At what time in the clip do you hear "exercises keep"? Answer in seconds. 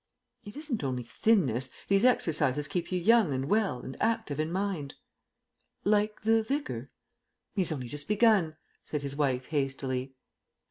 2.03-2.91